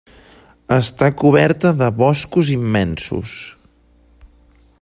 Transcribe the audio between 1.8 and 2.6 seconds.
de boscos